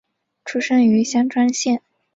[0.45, 1.79] 出身于香川县。